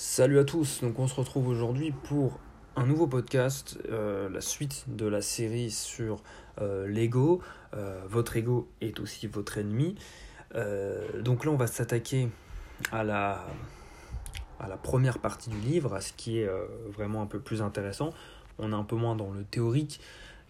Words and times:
Salut 0.00 0.38
à 0.38 0.44
tous, 0.44 0.80
donc 0.80 0.96
on 1.00 1.08
se 1.08 1.16
retrouve 1.16 1.48
aujourd'hui 1.48 1.90
pour 1.90 2.38
un 2.76 2.86
nouveau 2.86 3.08
podcast, 3.08 3.80
euh, 3.90 4.28
la 4.28 4.40
suite 4.40 4.84
de 4.86 5.06
la 5.06 5.20
série 5.20 5.72
sur 5.72 6.22
euh, 6.60 6.86
l'ego. 6.86 7.42
Euh, 7.74 8.00
votre 8.06 8.36
ego 8.36 8.68
est 8.80 9.00
aussi 9.00 9.26
votre 9.26 9.58
ennemi. 9.58 9.96
donc 11.18 11.44
là 11.44 11.50
on 11.50 11.56
va 11.56 11.66
s'attaquer 11.66 12.28
à 12.92 13.02
la, 13.02 13.44
à 14.60 14.68
la 14.68 14.76
première 14.76 15.18
partie 15.18 15.50
du 15.50 15.58
livre, 15.58 15.92
à 15.92 16.00
ce 16.00 16.12
qui 16.12 16.38
est 16.38 16.50
vraiment 16.92 17.20
un 17.20 17.26
peu 17.26 17.40
plus 17.40 17.60
intéressant. 17.60 18.10
On 18.60 18.70
est 18.70 18.76
un 18.76 18.84
peu 18.84 18.94
moins 18.94 19.16
dans 19.16 19.32
le 19.32 19.42
théorique 19.42 20.00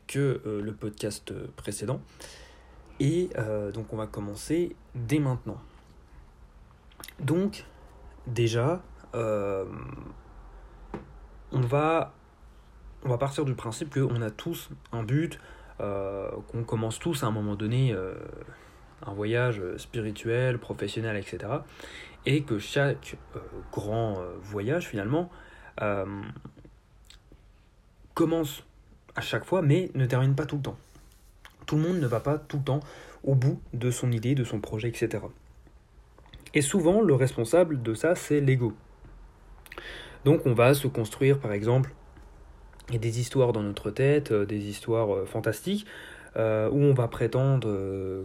que 0.08 0.42
le 0.44 0.74
podcast 0.74 1.32
précédent. 1.56 2.02
Et 3.00 3.30
donc 3.72 3.94
on 3.94 3.96
va 3.96 4.06
commencer 4.06 4.76
dès 4.94 5.20
maintenant. 5.20 5.58
Donc 7.18 7.64
déjà, 8.26 8.82
euh, 9.14 9.64
on, 11.52 11.60
va, 11.60 12.14
on 13.04 13.16
partir 13.16 13.44
du 13.44 13.54
principe 13.54 13.92
qu'on 13.92 14.22
a 14.22 14.30
tous 14.30 14.70
un 14.92 15.02
but, 15.02 15.40
euh, 15.80 16.30
qu'on 16.48 16.64
commence 16.64 16.98
tous 16.98 17.22
à 17.22 17.26
un 17.26 17.30
moment 17.30 17.54
donné 17.54 17.92
euh, 17.92 18.14
un 19.06 19.12
voyage 19.12 19.62
spirituel, 19.76 20.58
professionnel, 20.58 21.16
etc. 21.16 21.52
Et 22.26 22.42
que 22.42 22.58
chaque 22.58 23.16
grand 23.72 24.18
voyage, 24.42 24.88
finalement, 24.88 25.30
commence 28.14 28.64
à 29.14 29.20
chaque 29.20 29.44
fois, 29.44 29.62
mais 29.62 29.90
ne 29.94 30.04
termine 30.06 30.34
pas 30.34 30.44
tout 30.44 30.56
le 30.56 30.62
temps. 30.62 30.78
Tout 31.66 31.76
le 31.76 31.82
monde 31.82 32.00
ne 32.00 32.06
va 32.06 32.20
pas 32.20 32.38
tout 32.38 32.58
le 32.58 32.64
temps 32.64 32.80
au 33.22 33.34
bout 33.34 33.60
de 33.72 33.90
son 33.90 34.10
idée, 34.10 34.34
de 34.34 34.44
son 34.44 34.60
projet, 34.60 34.88
etc. 34.88 35.22
Et 36.54 36.62
souvent, 36.62 37.00
le 37.00 37.14
responsable 37.14 37.82
de 37.82 37.94
ça, 37.94 38.14
c'est 38.14 38.40
l'ego. 38.40 38.74
Donc 40.24 40.46
on 40.46 40.52
va 40.54 40.74
se 40.74 40.86
construire 40.86 41.38
par 41.38 41.52
exemple 41.52 41.92
des 42.96 43.20
histoires 43.20 43.52
dans 43.52 43.62
notre 43.62 43.90
tête, 43.90 44.32
euh, 44.32 44.46
des 44.46 44.68
histoires 44.68 45.14
euh, 45.14 45.26
fantastiques, 45.26 45.86
euh, 46.36 46.70
où 46.70 46.78
on 46.78 46.94
va 46.94 47.08
prétendre 47.08 47.68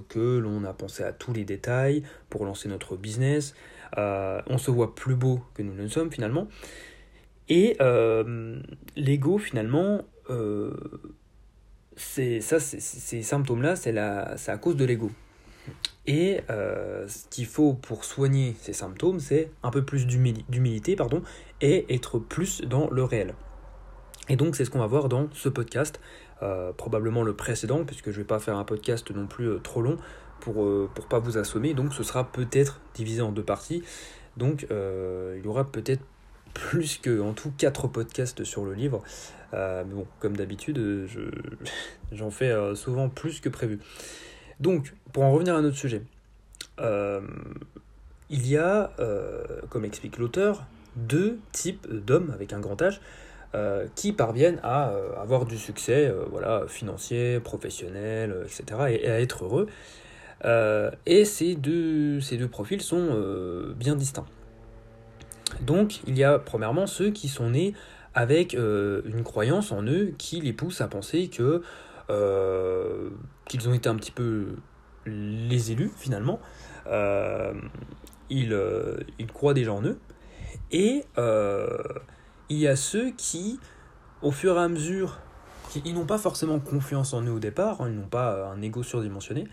que 0.10 0.38
l'on 0.38 0.64
a 0.64 0.74
pensé 0.74 1.04
à 1.04 1.12
tous 1.12 1.34
les 1.34 1.46
détails 1.46 2.04
pour 2.30 2.46
lancer 2.46 2.70
notre 2.70 2.96
business, 2.96 3.56
on 3.96 4.58
se 4.58 4.72
voit 4.72 4.94
plus 4.96 5.16
beau 5.16 5.42
que 5.54 5.64
nous 5.64 5.74
ne 5.74 5.88
sommes 5.88 6.12
finalement, 6.12 6.48
et 7.50 7.78
l'ego 8.96 9.38
finalement, 9.38 10.02
ces 11.96 12.42
symptômes-là, 12.42 13.76
c'est 13.78 13.98
à 13.98 14.58
cause 14.58 14.76
de 14.76 14.86
l'ego. 14.86 15.10
Et 16.06 16.42
euh, 16.50 17.08
ce 17.08 17.28
qu'il 17.30 17.46
faut 17.46 17.74
pour 17.74 18.04
soigner 18.04 18.56
ces 18.60 18.74
symptômes, 18.74 19.20
c'est 19.20 19.52
un 19.64 19.72
peu 19.72 19.84
plus 19.84 20.06
d'humilité 20.06 20.96
pardon, 20.96 21.22
et 21.62 21.94
être 21.94 22.20
plus 22.20 22.62
dans 22.62 22.90
le 22.90 23.04
réel. 23.04 23.34
Et 24.30 24.36
donc 24.36 24.56
c'est 24.56 24.66
ce 24.66 24.70
qu'on 24.70 24.80
va 24.80 24.88
voir 24.88 25.10
dans 25.10 25.28
ce 25.34 25.50
podcast, 25.50 26.00
euh, 26.42 26.74
probablement 26.74 27.24
le 27.24 27.34
précédent, 27.36 27.86
puisque 27.86 28.06
je 28.06 28.18
ne 28.18 28.18
vais 28.18 28.28
pas 28.28 28.40
faire 28.40 28.58
un 28.58 28.66
podcast 28.66 29.12
non 29.12 29.28
plus 29.28 29.48
euh, 29.48 29.60
trop 29.60 29.82
long 29.82 29.98
pour 30.42 30.66
ne 30.66 30.88
pas 31.10 31.20
vous 31.20 31.38
assommer, 31.38 31.74
donc 31.74 31.94
ce 31.94 32.04
sera 32.04 32.30
peut-être 32.30 32.82
divisé 32.96 33.22
en 33.22 33.32
deux 33.32 33.44
parties. 33.44 33.82
Donc 34.36 34.68
il 34.70 35.42
y 35.42 35.48
aura 35.48 35.64
peut-être 35.64 36.04
plus 36.54 36.98
que 36.98 37.22
en 37.22 37.32
tout 37.32 37.54
quatre 37.58 37.88
podcasts 37.88 38.44
sur 38.44 38.66
le 38.66 38.74
livre. 38.74 39.04
mais 39.54 39.86
bon, 39.86 40.06
comme 40.20 40.36
d'habitude, 40.36 41.08
j'en 42.12 42.30
fais 42.30 42.54
souvent 42.76 43.08
plus 43.08 43.40
que 43.40 43.48
prévu. 43.48 43.80
Donc, 44.64 44.94
pour 45.12 45.24
en 45.24 45.32
revenir 45.34 45.56
à 45.56 45.62
notre 45.62 45.76
sujet, 45.76 46.04
euh, 46.80 47.20
il 48.30 48.48
y 48.48 48.56
a, 48.56 48.92
euh, 48.98 49.44
comme 49.70 49.84
explique 49.84 50.18
l'auteur, 50.18 50.64
deux 50.96 51.38
types 51.52 51.86
d'hommes 51.92 52.32
avec 52.34 52.54
un 52.54 52.62
grand 52.62 52.82
H 52.82 53.00
euh, 53.56 53.88
qui 53.96 54.14
parviennent 54.14 54.62
à 54.64 54.94
avoir 55.22 55.46
du 55.46 55.58
succès 55.58 56.10
voilà, 56.32 56.64
financier, 56.70 57.42
professionnel, 57.42 58.34
etc., 58.46 58.64
et, 59.02 59.10
à 59.10 59.20
être 59.20 59.44
heureux. 59.44 59.68
et 61.06 61.26
ces 61.26 61.56
deux, 61.56 62.22
ces 62.22 62.38
deux 62.38 62.48
profils 62.48 62.82
sont 62.82 63.22
bien 63.76 63.98
distincts. 63.98 64.28
Donc, 65.60 66.00
il 66.08 66.18
y 66.18 66.24
a 66.24 66.40
premièrement 66.40 66.88
ceux 66.88 67.12
qui 67.12 67.28
sont 67.28 67.50
nés 67.50 67.74
avec 68.14 68.54
une 68.54 69.24
croyance 69.26 69.74
en 69.74 69.84
eux 69.84 70.14
qui 70.18 70.40
les 70.40 70.54
pousse 70.54 70.80
à 70.80 70.88
penser 70.88 71.28
que 71.28 71.62
qu'ils 73.54 73.70
ont 73.70 73.74
été 73.74 73.88
un 73.88 73.96
petit 73.96 74.12
peu 74.12 74.56
les 75.06 75.72
élus 75.72 75.92
finalement. 75.96 76.40
Euh, 76.88 77.54
ils, 78.32 78.52
euh, 78.52 78.98
ils, 79.20 79.28
croient 79.28 79.54
déjà 79.54 79.74
en 79.74 79.84
eux. 79.84 80.00
Et 80.72 81.06
il 82.50 82.58
y 82.58 82.68
a 82.68 82.76
ceux 82.76 83.12
qui, 83.12 83.60
au 84.24 84.32
fur 84.32 84.58
et 84.58 84.60
à 84.60 84.68
mesure, 84.68 85.20
ils 85.86 85.94
n'ont 85.94 86.06
pas 86.06 86.18
forcément 86.18 86.60
confiance 86.60 87.14
en 87.14 87.22
eux 87.22 87.32
au 87.32 87.40
départ, 87.40 87.82
hein, 87.82 87.90
ils 87.90 87.96
n'ont 87.96 88.08
pas 88.08 88.48
un 88.48 88.62
ego 88.62 88.82
surdimensionné, 88.82 89.48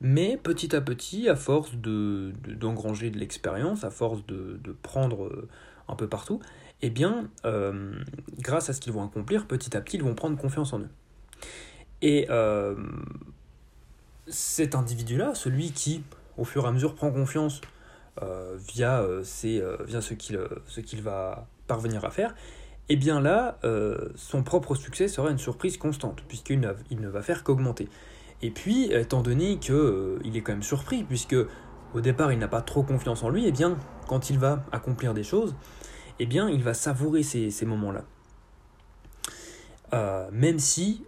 mais 0.00 0.36
petit 0.36 0.74
à 0.74 0.80
petit, 0.80 1.28
à 1.28 1.36
force 1.36 1.74
de, 1.76 2.32
d'engranger 2.48 3.10
de, 3.10 3.18
l'expérience, 3.18 3.84
à 3.84 3.90
force 3.90 4.26
de, 4.26 4.58
de, 4.62 4.72
prendre 4.72 5.30
un 5.88 5.94
peu 5.94 6.08
partout, 6.08 6.40
eh 6.82 6.90
bien, 6.90 7.30
grâce 8.40 8.70
à 8.70 8.72
ce 8.72 8.80
qu'ils 8.80 8.92
vont 8.92 9.04
accomplir, 9.04 9.46
petit 9.46 9.76
à 9.76 9.80
petit, 9.80 9.98
ils 9.98 10.02
vont 10.02 10.16
prendre 10.16 10.36
confiance 10.36 10.72
en 10.72 10.80
eux. 10.80 10.90
Et 12.02 12.26
euh, 12.30 12.74
cet 14.28 14.74
individu-là, 14.74 15.34
celui 15.34 15.72
qui, 15.72 16.02
au 16.36 16.44
fur 16.44 16.64
et 16.64 16.68
à 16.68 16.72
mesure, 16.72 16.94
prend 16.94 17.10
confiance 17.10 17.60
euh, 18.22 18.56
via, 18.72 19.00
euh, 19.02 19.22
via 19.86 20.00
ce 20.00 20.14
qu'il 20.14 21.02
va 21.02 21.46
parvenir 21.66 22.04
à 22.04 22.10
faire, 22.10 22.34
et 22.88 22.92
eh 22.92 22.96
bien 22.96 23.20
là, 23.20 23.58
son 24.14 24.44
propre 24.44 24.76
succès 24.76 25.08
sera 25.08 25.30
une 25.30 25.38
surprise 25.38 25.76
constante, 25.76 26.22
puisqu'il 26.28 26.60
ne, 26.60 26.72
il 26.88 27.00
ne 27.00 27.08
va 27.08 27.20
faire 27.20 27.42
qu'augmenter. 27.42 27.88
Et 28.42 28.52
puis, 28.52 28.92
étant 28.92 29.22
donné 29.22 29.58
qu'il 29.58 30.36
est 30.36 30.40
quand 30.40 30.52
même 30.52 30.62
surpris, 30.62 31.02
puisque 31.02 31.34
au 31.94 32.00
départ 32.00 32.32
il 32.32 32.38
n'a 32.38 32.46
pas 32.46 32.60
trop 32.60 32.84
confiance 32.84 33.24
en 33.24 33.28
lui, 33.28 33.44
et 33.44 33.48
eh 33.48 33.52
bien 33.52 33.76
quand 34.06 34.30
il 34.30 34.38
va 34.38 34.64
accomplir 34.70 35.14
des 35.14 35.24
choses, 35.24 35.56
eh 36.20 36.26
bien 36.26 36.48
il 36.48 36.62
va 36.62 36.74
savourer 36.74 37.24
ces, 37.24 37.50
ces 37.50 37.66
moments-là. 37.66 38.04
même 40.30 40.60
si 40.60 41.02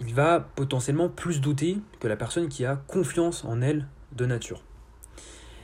il 0.00 0.14
va 0.14 0.40
potentiellement 0.40 1.08
plus 1.08 1.40
douter 1.40 1.78
que 2.00 2.08
la 2.08 2.16
personne 2.16 2.48
qui 2.48 2.64
a 2.64 2.76
confiance 2.76 3.44
en 3.44 3.62
elle 3.62 3.86
de 4.12 4.26
nature. 4.26 4.62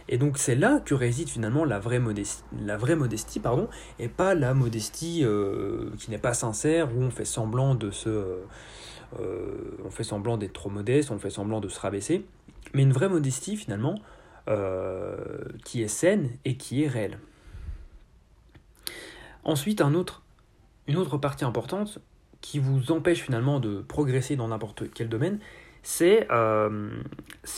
Et 0.08 0.18
donc 0.18 0.38
c'est 0.38 0.54
là 0.54 0.80
que 0.84 0.94
réside 0.94 1.28
finalement 1.28 1.64
la 1.64 1.78
vraie 1.78 1.98
modestie, 1.98 3.40
pardon, 3.40 3.68
et 3.98 4.08
pas 4.08 4.34
la 4.34 4.52
modestie 4.52 5.20
euh, 5.24 5.90
qui 5.98 6.10
n'est 6.10 6.18
pas 6.18 6.34
sincère, 6.34 6.94
où 6.96 7.02
on 7.02 7.10
fait 7.10 7.24
semblant 7.24 7.74
de 7.74 7.90
se... 7.90 8.38
Euh, 9.20 9.76
on 9.84 9.90
fait 9.90 10.04
semblant 10.04 10.38
d'être 10.38 10.54
trop 10.54 10.70
modeste, 10.70 11.10
on 11.10 11.18
fait 11.18 11.30
semblant 11.30 11.60
de 11.60 11.68
se 11.68 11.78
rabaisser, 11.78 12.24
mais 12.72 12.82
une 12.82 12.92
vraie 12.92 13.10
modestie 13.10 13.56
finalement 13.56 13.94
euh, 14.48 15.44
qui 15.64 15.82
est 15.82 15.88
saine 15.88 16.30
et 16.44 16.56
qui 16.56 16.82
est 16.82 16.88
réelle. 16.88 17.18
Ensuite, 19.44 19.80
un 19.80 19.94
autre, 19.94 20.22
une 20.86 20.96
autre 20.96 21.18
partie 21.18 21.44
importante, 21.44 21.98
qui 22.42 22.58
vous 22.58 22.92
empêche 22.92 23.22
finalement 23.22 23.60
de 23.60 23.80
progresser 23.80 24.36
dans 24.36 24.48
n'importe 24.48 24.92
quel 24.92 25.08
domaine, 25.08 25.38
c'est 25.82 26.26
euh, 26.30 26.90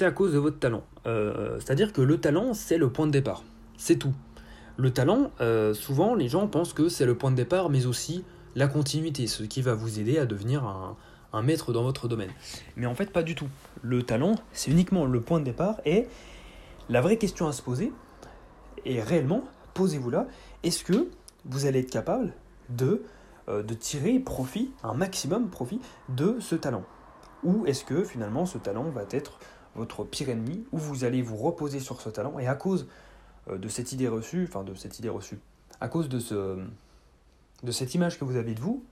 à 0.00 0.10
cause 0.12 0.32
de 0.32 0.38
votre 0.38 0.60
talent. 0.60 0.84
Euh, 1.06 1.58
c'est-à-dire 1.58 1.92
que 1.92 2.00
le 2.00 2.18
talent, 2.18 2.54
c'est 2.54 2.78
le 2.78 2.90
point 2.90 3.06
de 3.06 3.12
départ. 3.12 3.42
C'est 3.76 3.96
tout. 3.96 4.14
Le 4.76 4.92
talent, 4.92 5.32
euh, 5.40 5.74
souvent, 5.74 6.14
les 6.14 6.28
gens 6.28 6.46
pensent 6.46 6.72
que 6.72 6.88
c'est 6.88 7.06
le 7.06 7.16
point 7.16 7.30
de 7.30 7.36
départ, 7.36 7.70
mais 7.70 7.86
aussi 7.86 8.24
la 8.54 8.68
continuité, 8.68 9.26
ce 9.26 9.42
qui 9.42 9.62
va 9.62 9.74
vous 9.74 9.98
aider 9.98 10.18
à 10.18 10.26
devenir 10.26 10.64
un, 10.64 10.96
un 11.32 11.42
maître 11.42 11.72
dans 11.72 11.82
votre 11.82 12.08
domaine. 12.08 12.30
Mais 12.76 12.86
en 12.86 12.94
fait, 12.94 13.10
pas 13.10 13.22
du 13.22 13.34
tout. 13.34 13.48
Le 13.82 14.02
talent, 14.02 14.36
c'est 14.52 14.70
uniquement 14.70 15.04
le 15.04 15.20
point 15.20 15.40
de 15.40 15.44
départ, 15.44 15.80
et 15.84 16.06
la 16.88 17.00
vraie 17.00 17.16
question 17.16 17.48
à 17.48 17.52
se 17.52 17.62
poser, 17.62 17.92
et 18.84 19.00
réellement, 19.00 19.44
posez-vous 19.74 20.10
là, 20.10 20.26
est-ce 20.62 20.84
que 20.84 21.08
vous 21.44 21.66
allez 21.66 21.80
être 21.80 21.90
capable 21.90 22.32
de 22.68 23.02
de 23.48 23.74
tirer 23.74 24.18
profit, 24.18 24.72
un 24.82 24.94
maximum 24.94 25.50
profit 25.50 25.80
de 26.08 26.38
ce 26.40 26.54
talent 26.54 26.84
Ou 27.42 27.66
est-ce 27.66 27.84
que 27.84 28.04
finalement 28.04 28.46
ce 28.46 28.58
talent 28.58 28.84
va 28.84 29.04
être 29.10 29.38
votre 29.74 30.04
pire 30.04 30.28
ennemi, 30.28 30.64
ou 30.72 30.78
vous 30.78 31.04
allez 31.04 31.22
vous 31.22 31.36
reposer 31.36 31.80
sur 31.80 32.00
ce 32.00 32.08
talent, 32.08 32.38
et 32.38 32.46
à 32.46 32.54
cause 32.54 32.86
euh, 33.48 33.58
de 33.58 33.68
cette 33.68 33.92
idée 33.92 34.08
reçue, 34.08 34.46
enfin 34.48 34.64
de 34.64 34.74
cette 34.74 34.98
idée 34.98 35.08
reçue, 35.08 35.38
à 35.80 35.88
cause 35.88 36.08
de 36.08 36.18
cette 37.70 37.94
image 37.94 38.18
que 38.18 38.24
vous 38.24 38.36
avez 38.36 38.54
de 38.54 38.60
vous, 38.60 38.84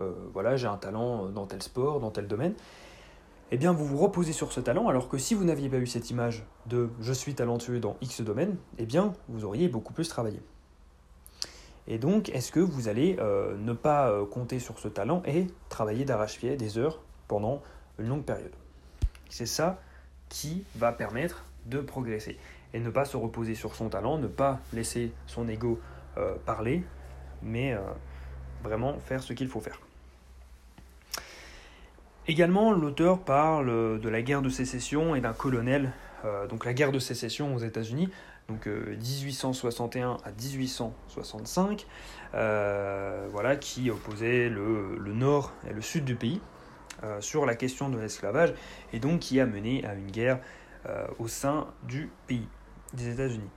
euh, 0.00 0.12
voilà, 0.32 0.56
j'ai 0.56 0.66
un 0.66 0.76
talent 0.76 1.26
dans 1.26 1.46
tel 1.46 1.62
sport, 1.62 2.00
dans 2.00 2.10
tel 2.10 2.26
domaine, 2.26 2.54
eh 3.50 3.56
bien 3.56 3.72
vous 3.72 3.84
vous 3.84 3.98
reposez 3.98 4.32
sur 4.32 4.52
ce 4.52 4.60
talent, 4.60 4.88
alors 4.88 5.08
que 5.08 5.18
si 5.18 5.34
vous 5.34 5.44
n'aviez 5.44 5.68
pas 5.68 5.78
eu 5.78 5.86
cette 5.86 6.10
image 6.10 6.44
de 6.66 6.90
je 7.00 7.12
suis 7.12 7.34
talentueux 7.34 7.80
dans 7.80 7.96
X 8.00 8.20
domaine, 8.20 8.56
eh 8.78 8.86
bien 8.86 9.12
vous 9.28 9.44
auriez 9.44 9.68
beaucoup 9.68 9.92
plus 9.92 10.08
travaillé. 10.08 10.40
Et 11.90 11.96
donc, 11.96 12.28
est-ce 12.28 12.52
que 12.52 12.60
vous 12.60 12.88
allez 12.88 13.16
euh, 13.18 13.56
ne 13.56 13.72
pas 13.72 14.10
euh, 14.10 14.26
compter 14.26 14.58
sur 14.58 14.78
ce 14.78 14.88
talent 14.88 15.22
et 15.24 15.46
travailler 15.70 16.04
d'arrache-pied 16.04 16.56
des 16.56 16.76
heures 16.76 17.00
pendant 17.28 17.62
une 17.98 18.08
longue 18.08 18.24
période? 18.24 18.52
C'est 19.30 19.46
ça 19.46 19.80
qui 20.28 20.64
va 20.76 20.92
permettre 20.92 21.44
de 21.64 21.80
progresser. 21.80 22.38
et 22.74 22.80
ne 22.80 22.90
pas 22.90 23.06
se 23.06 23.16
reposer 23.16 23.54
sur 23.54 23.74
son 23.74 23.88
talent, 23.88 24.18
ne 24.18 24.26
pas 24.26 24.60
laisser 24.74 25.12
son 25.26 25.48
ego 25.48 25.80
euh, 26.18 26.34
parler, 26.44 26.84
mais 27.42 27.74
vraiment 28.62 28.98
faire 28.98 29.22
ce 29.22 29.32
qu'il 29.32 29.48
faut 29.48 29.60
faire. 29.60 29.80
Également, 32.26 32.72
l'auteur 32.72 33.20
parle 33.20 33.98
de 33.98 34.08
la 34.10 34.20
guerre 34.20 34.42
de 34.42 34.50
sécession 34.50 35.14
et 35.14 35.22
d'un 35.22 35.32
colonel, 35.32 35.92
donc 36.50 36.66
la 36.66 36.74
guerre 36.74 36.92
de 36.92 36.98
sécession 36.98 37.54
aux 37.54 37.60
États-Unis, 37.60 38.10
donc 38.48 38.66
1861 38.66 40.16
à 40.24 40.30
1865, 40.30 41.86
voilà, 42.32 43.56
qui 43.56 43.90
opposait 43.90 44.48
le, 44.48 44.98
nord 45.12 45.52
et 45.68 45.72
le 45.72 45.82
sud 45.82 46.04
du 46.04 46.14
pays 46.14 46.40
sur 47.20 47.44
la 47.44 47.54
question 47.54 47.90
de 47.90 47.98
l'esclavage, 47.98 48.54
et 48.92 49.00
donc 49.00 49.20
qui 49.20 49.38
a 49.38 49.46
mené 49.46 49.84
à 49.84 49.94
une 49.94 50.10
guerre 50.10 50.40
au 51.18 51.28
sein 51.28 51.66
du 51.82 52.10
pays 52.26 52.48
des 52.94 53.10
États-Unis. 53.10 53.50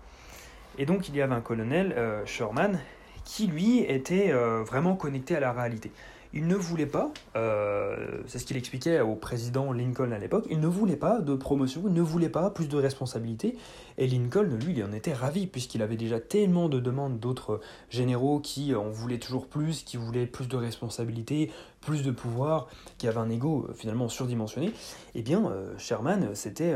Et 0.77 0.85
donc 0.85 1.09
il 1.09 1.15
y 1.15 1.21
avait 1.21 1.33
un 1.33 1.41
colonel, 1.41 1.93
euh, 1.97 2.25
Sherman, 2.25 2.79
qui 3.23 3.47
lui 3.47 3.79
était 3.79 4.31
euh, 4.31 4.63
vraiment 4.63 4.95
connecté 4.95 5.35
à 5.35 5.39
la 5.39 5.51
réalité. 5.51 5.91
Il 6.33 6.47
ne 6.47 6.55
voulait 6.55 6.85
pas, 6.85 7.11
euh, 7.35 8.21
c'est 8.25 8.39
ce 8.39 8.45
qu'il 8.45 8.55
expliquait 8.55 9.01
au 9.01 9.15
président 9.15 9.73
Lincoln 9.73 10.11
à 10.11 10.17
l'époque, 10.17 10.45
il 10.49 10.59
ne 10.59 10.67
voulait 10.67 10.95
pas 10.95 11.19
de 11.19 11.35
promotion, 11.35 11.83
il 11.87 11.93
ne 11.93 12.01
voulait 12.01 12.29
pas 12.29 12.49
plus 12.49 12.69
de 12.69 12.77
responsabilités. 12.77 13.57
Et 13.97 14.07
Lincoln, 14.07 14.57
lui, 14.63 14.73
il 14.77 14.83
en 14.83 14.93
était 14.93 15.13
ravi, 15.13 15.47
puisqu'il 15.47 15.81
avait 15.81 15.97
déjà 15.97 16.19
tellement 16.19 16.69
de 16.69 16.79
demandes 16.79 17.19
d'autres 17.19 17.59
généraux 17.89 18.39
qui 18.39 18.73
en 18.75 18.89
voulaient 18.89 19.19
toujours 19.19 19.47
plus, 19.47 19.83
qui 19.83 19.97
voulaient 19.97 20.25
plus 20.25 20.47
de 20.47 20.55
responsabilités, 20.55 21.51
plus 21.81 22.03
de 22.03 22.11
pouvoir, 22.11 22.67
qui 22.97 23.07
avaient 23.07 23.19
un 23.19 23.29
ego 23.29 23.67
finalement 23.75 24.07
surdimensionné. 24.07 24.71
Eh 25.15 25.21
bien, 25.23 25.51
Sherman, 25.77 26.33
c'était 26.33 26.73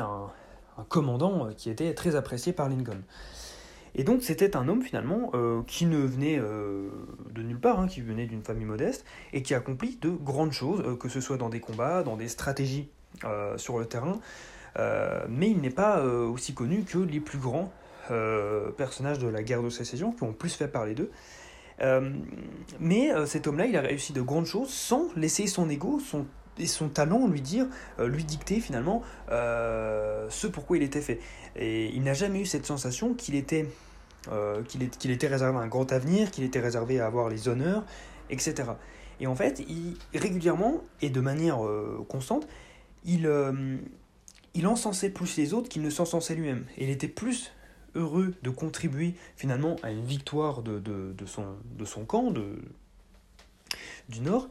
un, 0.00 0.30
commandant 0.88 1.46
euh, 1.46 1.50
qui 1.52 1.70
était 1.70 1.94
très 1.94 2.16
apprécié 2.16 2.52
par 2.52 2.68
Lincoln. 2.68 3.02
Et 3.94 4.04
donc 4.04 4.22
c'était 4.22 4.56
un 4.56 4.68
homme 4.68 4.82
finalement 4.82 5.30
euh, 5.34 5.62
qui 5.66 5.86
ne 5.86 5.98
venait 5.98 6.38
euh, 6.38 6.88
de 7.34 7.42
nulle 7.42 7.58
part, 7.58 7.80
hein, 7.80 7.88
qui 7.88 8.00
venait 8.00 8.26
d'une 8.26 8.42
famille 8.42 8.64
modeste 8.64 9.04
et 9.32 9.42
qui 9.42 9.54
accomplit 9.54 9.98
de 10.00 10.10
grandes 10.10 10.52
choses, 10.52 10.98
que 10.98 11.08
ce 11.08 11.20
soit 11.20 11.36
dans 11.36 11.48
des 11.48 11.60
combats, 11.60 12.02
dans 12.02 12.16
des 12.16 12.28
stratégies 12.28 12.88
sur 13.56 13.78
le 13.78 13.86
terrain. 13.86 14.20
mais 15.28 15.50
il 15.50 15.60
n'est 15.60 15.70
pas 15.70 16.02
aussi 16.04 16.54
connu 16.54 16.84
que 16.84 16.98
les 16.98 17.20
plus 17.20 17.38
grands 17.38 17.72
personnages 18.76 19.18
de 19.18 19.26
la 19.26 19.42
guerre 19.42 19.62
de 19.62 19.68
sécession 19.68 20.12
qui 20.12 20.22
ont 20.22 20.32
plus 20.32 20.54
fait 20.54 20.68
parler 20.68 20.94
d'eux. 20.94 21.10
mais 22.78 23.10
cet 23.26 23.48
homme-là, 23.48 23.66
il 23.66 23.76
a 23.76 23.80
réussi 23.80 24.12
de 24.12 24.22
grandes 24.22 24.46
choses 24.46 24.70
sans 24.70 25.08
laisser 25.16 25.48
son 25.48 25.68
ego, 25.68 25.98
son 25.98 26.26
et 26.60 26.66
son 26.66 26.88
talent 26.88 27.26
lui 27.26 27.40
dire, 27.40 27.66
euh, 27.98 28.08
lui 28.08 28.24
dicter 28.24 28.60
finalement 28.60 29.02
euh, 29.30 30.26
ce 30.30 30.46
pourquoi 30.46 30.76
il 30.76 30.82
était 30.82 31.00
fait. 31.00 31.20
Et 31.56 31.88
il 31.94 32.02
n'a 32.02 32.14
jamais 32.14 32.40
eu 32.40 32.46
cette 32.46 32.66
sensation 32.66 33.14
qu'il 33.14 33.34
était, 33.34 33.66
euh, 34.30 34.62
qu'il 34.62 35.10
était 35.10 35.26
réservé 35.26 35.58
à 35.58 35.60
un 35.60 35.68
grand 35.68 35.90
avenir, 35.92 36.30
qu'il 36.30 36.44
était 36.44 36.60
réservé 36.60 37.00
à 37.00 37.06
avoir 37.06 37.28
les 37.28 37.48
honneurs, 37.48 37.84
etc. 38.28 38.70
Et 39.18 39.26
en 39.26 39.34
fait, 39.34 39.62
il, 39.68 39.96
régulièrement 40.14 40.82
et 41.02 41.10
de 41.10 41.20
manière 41.20 41.58
constante, 42.08 42.46
il, 43.04 43.28
il 44.54 44.66
encensait 44.66 45.10
plus 45.10 45.36
les 45.36 45.52
autres 45.52 45.68
qu'il 45.68 45.82
ne 45.82 45.90
s'encensait 45.90 46.34
lui-même. 46.34 46.64
Et 46.78 46.84
il 46.84 46.90
était 46.90 47.08
plus 47.08 47.52
heureux 47.94 48.34
de 48.42 48.50
contribuer 48.50 49.14
finalement 49.36 49.76
à 49.82 49.90
une 49.90 50.04
victoire 50.04 50.62
de, 50.62 50.78
de, 50.78 51.12
de, 51.12 51.26
son, 51.26 51.44
de 51.76 51.84
son 51.84 52.04
camp, 52.04 52.30
de, 52.30 52.56
du 54.08 54.20
Nord, 54.20 54.48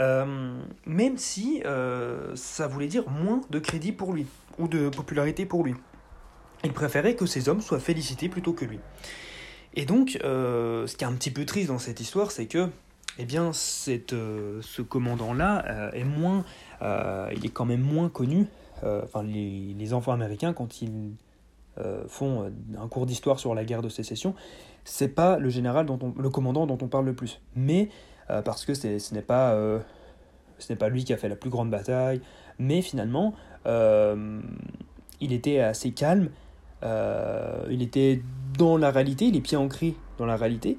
euh, 0.00 0.54
même 0.86 1.18
si 1.18 1.62
euh, 1.66 2.34
ça 2.34 2.66
voulait 2.66 2.88
dire 2.88 3.08
moins 3.10 3.42
de 3.50 3.58
crédit 3.58 3.92
pour 3.92 4.12
lui, 4.12 4.26
ou 4.58 4.66
de 4.66 4.88
popularité 4.88 5.44
pour 5.44 5.62
lui. 5.62 5.74
Il 6.64 6.72
préférait 6.72 7.14
que 7.14 7.26
ces 7.26 7.48
hommes 7.48 7.60
soient 7.60 7.80
félicités 7.80 8.28
plutôt 8.28 8.52
que 8.52 8.64
lui. 8.64 8.80
Et 9.74 9.84
donc, 9.84 10.18
euh, 10.24 10.86
ce 10.86 10.96
qui 10.96 11.04
est 11.04 11.06
un 11.06 11.12
petit 11.12 11.30
peu 11.30 11.44
triste 11.44 11.68
dans 11.68 11.78
cette 11.78 12.00
histoire, 12.00 12.30
c'est 12.30 12.46
que, 12.46 12.68
eh 13.18 13.24
bien, 13.24 13.52
cette, 13.52 14.10
ce 14.12 14.82
commandant-là 14.82 15.90
est 15.94 16.04
moins, 16.04 16.44
il 16.80 17.44
est 17.44 17.52
quand 17.52 17.66
même 17.66 17.82
moins 17.82 18.08
connu. 18.08 18.46
enfin, 18.82 19.22
les, 19.22 19.74
les, 19.78 19.92
enfants 19.92 20.12
américains, 20.12 20.52
quand 20.52 20.80
ils 20.80 21.12
font 22.08 22.52
un 22.78 22.88
cours 22.88 23.06
d'histoire 23.06 23.38
sur 23.38 23.54
la 23.54 23.64
guerre 23.64 23.82
de 23.82 23.88
sécession, 23.88 24.34
c'est 24.84 25.08
pas 25.08 25.38
le 25.38 25.50
général 25.50 25.86
dont 25.86 25.98
on, 26.02 26.20
le 26.20 26.30
commandant 26.30 26.66
dont 26.66 26.78
on 26.80 26.88
parle 26.88 27.06
le 27.06 27.14
plus, 27.14 27.40
mais 27.54 27.90
euh, 28.30 28.42
parce 28.42 28.64
que 28.64 28.74
ce 28.74 29.14
n'est 29.14 29.22
pas, 29.22 29.52
euh, 29.54 29.80
pas 30.78 30.88
lui 30.88 31.04
qui 31.04 31.12
a 31.12 31.16
fait 31.16 31.28
la 31.28 31.36
plus 31.36 31.50
grande 31.50 31.70
bataille, 31.70 32.20
mais 32.58 32.82
finalement, 32.82 33.34
euh, 33.66 34.40
il 35.20 35.32
était 35.32 35.60
assez 35.60 35.92
calme, 35.92 36.30
il 36.82 37.82
était 37.82 38.22
dans 38.58 38.76
la 38.76 38.90
réalité, 38.90 39.30
les 39.30 39.40
pieds 39.40 39.56
ancrés 39.56 39.94
dans 40.18 40.26
la 40.26 40.36
réalité, 40.36 40.78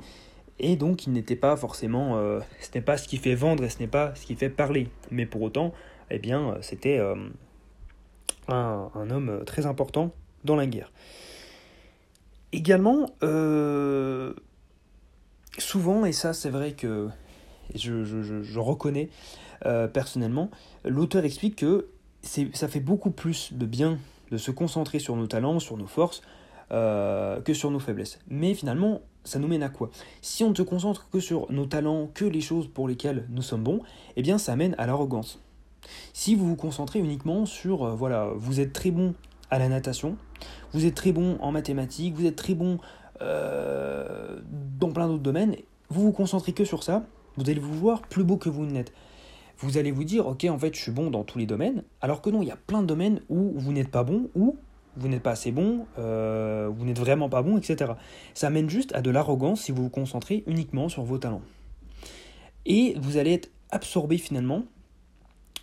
et 0.60 0.76
donc 0.76 1.08
il 1.08 1.14
n'était 1.14 1.36
pas 1.36 1.56
forcément, 1.56 2.16
ce 2.60 2.70
n'est 2.76 2.82
pas 2.82 2.98
ce 2.98 3.08
qui 3.08 3.18
fait 3.18 3.36
vendre 3.36 3.64
et 3.64 3.70
ce 3.70 3.80
n'est 3.80 3.88
pas 3.88 4.14
ce 4.16 4.26
qui 4.26 4.36
fait 4.36 4.50
parler, 4.50 4.88
mais 5.10 5.26
pour 5.26 5.42
autant, 5.42 5.74
eh 6.10 6.20
bien, 6.20 6.58
c'était 6.62 7.00
un, 8.48 8.90
homme 8.96 9.44
très 9.46 9.66
important 9.66 10.12
dans 10.44 10.56
la 10.56 10.66
guerre. 10.66 10.92
Également, 12.52 13.08
souvent, 15.58 16.06
et 16.06 16.12
ça 16.12 16.34
c'est 16.34 16.50
vrai 16.50 16.74
que 16.74 17.10
je, 17.76 18.60
reconnais 18.60 19.10
euh, 19.66 19.88
personnellement, 19.88 20.50
l'auteur 20.86 21.24
explique 21.26 21.58
que 21.58 21.88
ça 22.24 22.68
fait 22.68 22.80
beaucoup 22.80 23.12
plus 23.12 23.54
de 23.54 23.66
bien 23.66 23.98
de 24.32 24.38
se 24.38 24.52
concentrer 24.52 25.00
sur 25.00 25.16
nos 25.16 25.28
talents, 25.28 25.60
sur 25.60 25.78
nos 25.78 25.88
forces, 25.88 26.22
euh, 26.72 27.42
que 27.42 27.54
sur 27.54 27.70
nos 27.72 27.80
faiblesses. 27.80 28.20
Mais 28.30 28.54
finalement, 28.54 29.02
ça 29.24 29.40
nous 29.40 29.48
mène 29.48 29.64
à 29.64 29.70
quoi? 29.70 29.90
Si 30.22 30.44
on 30.44 30.52
ne 30.52 30.56
se 30.56 30.62
concentre 30.62 31.10
que 31.10 31.20
sur 31.20 31.52
nos 31.52 31.66
talents, 31.66 32.10
que 32.14 32.26
les 32.26 32.42
choses 32.42 32.68
pour 32.68 32.88
lesquelles 32.88 33.26
nous 33.30 33.42
sommes 33.42 33.64
bons, 33.64 33.82
eh 34.16 34.22
bien 34.22 34.38
ça 34.38 34.56
mène 34.56 34.76
à 34.78 34.88
l'arrogance. 34.88 35.40
Si 36.14 36.36
vous 36.36 36.48
vous 36.48 36.56
concentrez 36.56 37.00
uniquement 37.00 37.46
sur, 37.46 37.84
euh, 37.84 37.96
voilà, 37.96 38.32
vous 38.36 38.60
êtes 38.60 38.72
très 38.72 38.92
bon 38.92 39.14
à 39.50 39.60
la 39.60 39.68
natation, 39.68 40.16
vous 40.72 40.86
êtes 40.86 40.96
très 40.96 41.12
bon 41.12 41.38
en 41.42 41.52
mathématiques, 41.52 42.16
vous 42.16 42.26
êtes 42.26 42.38
très 42.38 42.56
bon 42.56 42.80
dans 43.20 44.92
plein 44.92 45.08
d'autres 45.08 45.22
domaines, 45.22 45.56
vous 45.90 46.02
vous 46.02 46.12
concentrez 46.12 46.54
que 46.54 46.66
sur 46.66 46.82
ça, 46.82 47.04
vous 47.38 47.50
allez 47.50 47.60
vous 47.60 47.74
voir 47.74 48.02
plus 48.02 48.24
beau 48.24 48.38
que 48.38 48.50
vous 48.50 48.66
n'êtes. 48.66 48.94
Vous 49.60 49.78
allez 49.78 49.92
vous 49.92 50.04
dire, 50.04 50.28
ok, 50.28 50.46
en 50.46 50.58
fait, 50.58 50.76
je 50.76 50.82
suis 50.82 50.92
bon 50.92 51.12
dans 51.12 51.24
tous 51.24 51.38
les 51.38 51.46
domaines, 51.46 51.84
alors 52.02 52.22
que 52.22 52.30
non, 52.30 52.42
il 52.42 52.48
y 52.48 52.52
a 52.52 52.58
plein 52.58 52.82
de 52.82 52.88
domaines 52.88 53.22
où 53.30 53.54
vous 53.56 53.74
n'êtes 53.74 53.90
pas 53.90 54.04
bon, 54.04 54.30
ou 54.36 54.58
vous 54.98 55.08
n'êtes 55.08 55.22
pas 55.22 55.32
assez 55.32 55.52
bon, 55.52 55.86
euh, 56.00 56.70
vous 56.74 56.86
n'êtes 56.86 57.00
vraiment 57.00 57.30
pas 57.30 57.44
bon, 57.44 57.58
etc. 57.58 57.94
Ça 58.34 58.50
mène 58.50 58.70
juste 58.70 58.94
à 58.96 59.02
de 59.02 59.12
l'arrogance 59.12 59.62
si 59.62 59.72
vous 59.72 59.84
vous 59.84 59.90
concentrez 59.90 60.44
uniquement 60.48 60.90
sur 60.90 61.04
vos 61.04 61.18
talents. 61.18 61.44
Et 62.66 62.96
vous 63.00 63.18
allez 63.18 63.34
être 63.34 63.50
absorbé 63.70 64.18
finalement, 64.18 64.64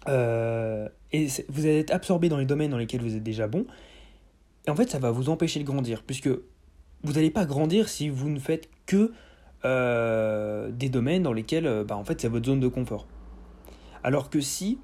euh, 0.09 0.89
et 1.13 1.27
vous 1.49 1.67
allez 1.67 1.81
être 1.81 1.93
absorbé 1.93 2.29
dans 2.29 2.39
les 2.39 2.47
domaines 2.47 2.71
dans 2.71 2.79
lesquels 2.79 3.03
vous 3.03 3.17
êtes 3.17 3.23
déjà 3.23 3.49
bon, 3.49 3.67
et 4.67 4.71
en 4.71 4.77
fait, 4.77 4.91
ça 4.91 4.99
va 4.99 5.11
vous 5.11 5.29
empêcher 5.29 5.59
de 5.61 5.65
grandir, 5.65 6.03
puisque 6.03 6.29
vous 7.03 7.13
n'allez 7.15 7.31
pas 7.31 7.47
grandir 7.47 7.89
si 7.89 8.09
vous 8.09 8.29
ne 8.29 8.39
faites 8.39 8.69
que 8.87 9.13
euh, 9.65 10.71
des 10.71 10.89
domaines 10.89 11.23
dans 11.23 11.33
lesquels 11.33 11.67
euh, 11.67 11.85
bah, 11.85 11.97
en 11.97 12.05
fait, 12.05 12.21
c'est 12.21 12.29
votre 12.29 12.47
zone 12.47 12.61
de 12.61 12.69
confort. 12.69 13.07
Alors 14.05 14.31
que 14.31 14.41
si 14.41 14.79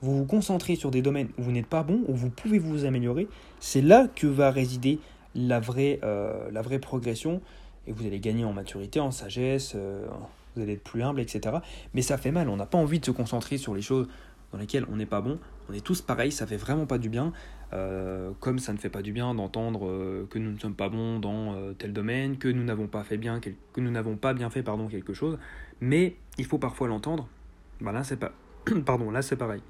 vous 0.00 0.16
vous 0.18 0.24
concentrez 0.24 0.76
sur 0.76 0.90
des 0.90 1.02
domaines 1.02 1.28
où 1.38 1.42
vous 1.42 1.52
n'êtes 1.52 1.66
pas 1.66 1.82
bon, 1.82 2.02
où 2.08 2.14
vous 2.14 2.30
pouvez 2.30 2.58
vous 2.58 2.84
améliorer, 2.84 3.28
c'est 3.60 3.82
là 3.82 4.08
que 4.14 4.26
va 4.26 4.50
résider 4.50 4.98
la 5.34 5.60
vraie, 5.60 6.00
euh, 6.02 6.50
la 6.50 6.62
vraie 6.62 6.78
progression 6.78 7.40
et 7.86 7.92
vous 7.92 8.06
allez 8.06 8.20
gagner 8.20 8.44
en 8.44 8.52
maturité, 8.52 9.00
en 9.00 9.10
sagesse, 9.10 9.74
vous 10.54 10.62
allez 10.62 10.74
être 10.74 10.84
plus 10.84 11.02
humble, 11.02 11.20
etc. 11.20 11.56
Mais 11.94 12.02
ça 12.02 12.18
fait 12.18 12.30
mal, 12.30 12.50
on 12.50 12.56
n'a 12.56 12.66
pas 12.66 12.76
envie 12.76 13.00
de 13.00 13.04
se 13.06 13.10
concentrer 13.10 13.56
sur 13.56 13.74
les 13.74 13.80
choses 13.80 14.08
dans 14.52 14.58
lesquelles 14.58 14.84
on 14.92 14.96
n'est 14.96 15.06
pas 15.06 15.22
bon. 15.22 15.38
On 15.70 15.72
est 15.72 15.84
tous 15.84 16.02
pareils, 16.02 16.32
ça 16.32 16.46
fait 16.46 16.56
vraiment 16.56 16.86
pas 16.86 16.98
du 16.98 17.08
bien. 17.08 17.32
Euh, 17.74 18.30
comme 18.40 18.58
ça 18.58 18.72
ne 18.72 18.78
fait 18.78 18.88
pas 18.88 19.02
du 19.02 19.12
bien 19.12 19.34
d'entendre 19.34 19.86
euh, 19.86 20.26
que 20.30 20.38
nous 20.38 20.52
ne 20.52 20.58
sommes 20.58 20.74
pas 20.74 20.88
bons 20.88 21.18
dans 21.18 21.54
euh, 21.54 21.74
tel 21.74 21.92
domaine, 21.92 22.38
que 22.38 22.48
nous 22.48 22.64
n'avons 22.64 22.86
pas 22.86 23.04
fait 23.04 23.18
bien, 23.18 23.40
que 23.40 23.80
nous 23.80 23.90
n'avons 23.90 24.16
pas 24.16 24.32
bien 24.32 24.48
fait 24.48 24.62
pardon 24.62 24.88
quelque 24.88 25.12
chose, 25.12 25.38
mais 25.80 26.16
il 26.38 26.46
faut 26.46 26.58
parfois 26.58 26.88
l'entendre. 26.88 27.28
Bah 27.80 27.92
là 27.92 28.04
c'est 28.04 28.16
pas, 28.16 28.32
pardon 28.86 29.10
là 29.10 29.20
c'est 29.20 29.36
pareil. 29.36 29.60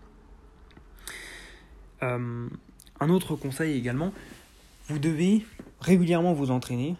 un 2.01 3.09
autre 3.09 3.35
conseil 3.35 3.77
également, 3.77 4.13
vous 4.87 5.01
devez 5.01 5.45
régulièrement 5.81 6.35
vous 6.35 6.53
entraîner, 6.53 6.95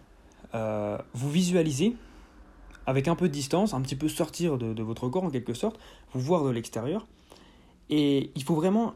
vous 0.53 1.31
visualiser 1.31 1.95
avec 2.85 3.07
un 3.07 3.15
peu 3.15 3.29
de 3.29 3.33
distance, 3.33 3.73
un 3.73 3.81
petit 3.81 3.95
peu 3.95 4.09
sortir 4.09 4.57
de 4.57 4.83
votre 4.83 5.07
corps 5.07 5.23
en 5.23 5.29
quelque 5.29 5.53
sorte, 5.53 5.79
vous 6.13 6.19
voir 6.19 6.43
de 6.43 6.49
l'extérieur, 6.49 7.07
et 7.89 8.31
il 8.35 8.43
faut 8.43 8.55
vraiment 8.55 8.95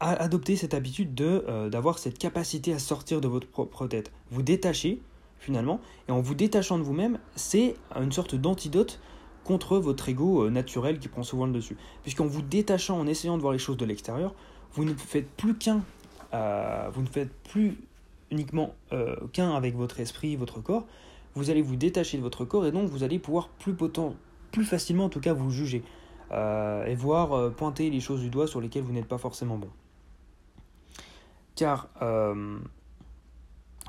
adopter 0.00 0.56
cette 0.56 0.74
habitude 0.74 1.14
de 1.14 1.44
euh, 1.48 1.68
d'avoir 1.68 1.98
cette 1.98 2.18
capacité 2.18 2.72
à 2.72 2.78
sortir 2.78 3.20
de 3.20 3.28
votre 3.28 3.46
propre 3.46 3.86
tête. 3.86 4.10
Vous 4.30 4.42
détacher 4.42 5.00
finalement, 5.38 5.80
et 6.08 6.12
en 6.12 6.20
vous 6.20 6.34
détachant 6.34 6.78
de 6.78 6.82
vous-même, 6.82 7.18
c'est 7.34 7.74
une 7.96 8.12
sorte 8.12 8.34
d'antidote 8.34 9.00
contre 9.44 9.78
votre 9.78 10.08
ego 10.08 10.44
euh, 10.44 10.50
naturel 10.50 10.98
qui 10.98 11.08
prend 11.08 11.22
souvent 11.22 11.46
le 11.46 11.52
dessus. 11.52 11.76
Puisqu'en 12.02 12.26
vous 12.26 12.42
détachant, 12.42 12.98
en 12.98 13.06
essayant 13.06 13.36
de 13.36 13.42
voir 13.42 13.52
les 13.52 13.58
choses 13.58 13.76
de 13.76 13.84
l'extérieur, 13.84 14.34
vous 14.72 14.84
ne 14.84 14.94
faites 14.94 15.28
plus 15.28 15.56
qu'un 15.56 15.82
vous 16.92 17.02
ne 17.02 17.08
faites 17.08 17.32
plus 17.42 17.76
uniquement 18.30 18.72
qu'un 19.32 19.50
avec 19.56 19.74
votre 19.74 19.98
esprit, 19.98 20.36
votre 20.36 20.60
corps, 20.60 20.86
vous 21.34 21.50
allez 21.50 21.60
vous 21.60 21.74
détacher 21.74 22.18
de 22.18 22.22
votre 22.22 22.44
corps 22.44 22.64
et 22.64 22.70
donc 22.70 22.88
vous 22.88 23.02
allez 23.02 23.18
pouvoir 23.18 23.48
plus, 23.48 23.74
potent, 23.74 24.14
plus 24.52 24.64
facilement 24.64 25.06
en 25.06 25.08
tout 25.08 25.18
cas 25.18 25.32
vous 25.32 25.50
juger 25.50 25.82
et 26.30 26.94
voir 26.94 27.50
pointer 27.54 27.90
les 27.90 27.98
choses 27.98 28.20
du 28.20 28.30
doigt 28.30 28.46
sur 28.46 28.60
lesquelles 28.60 28.84
vous 28.84 28.92
n'êtes 28.92 29.08
pas 29.08 29.18
forcément 29.18 29.56
bon. 29.56 29.70
Car 31.60 31.88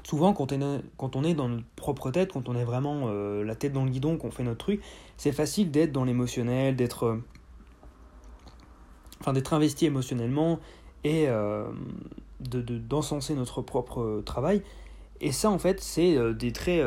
souvent 0.03 0.33
quand 0.33 0.51
on, 0.51 1.23
est, 1.23 1.33
dans 1.33 1.47
notre 1.47 1.65
propre 1.77 2.11
tête, 2.11 2.33
quand 2.33 2.49
on 2.49 2.55
est 2.57 2.65
vraiment 2.65 3.03
euh, 3.05 3.45
la 3.45 3.55
tête 3.55 3.71
dans 3.71 3.85
le 3.85 3.91
guidon, 3.91 4.17
qu'on 4.17 4.29
fait 4.29 4.43
notre 4.43 4.57
truc, 4.57 4.81
c'est 5.15 5.31
facile 5.31 5.71
d'être 5.71 5.93
dans 5.93 6.03
l'émotionnel, 6.03 6.75
d'être 6.75 7.05
euh, 9.25 9.31
d'être 9.31 9.53
investi 9.53 9.85
émotionnellement 9.85 10.59
et 11.05 11.29
euh, 11.29 11.63
de 12.41 12.61
d'encenser 12.77 13.35
notre 13.35 13.61
propre 13.61 14.21
travail. 14.25 14.63
Et 15.21 15.31
ça 15.31 15.49
en 15.49 15.59
fait 15.59 15.79
c'est 15.79 16.17
des 16.33 16.51
traits, 16.51 16.83